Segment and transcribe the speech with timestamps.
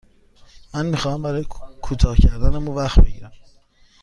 [0.73, 1.43] من می خواهم برای
[1.81, 3.31] کوتاه کردن مو وقت بگیرم.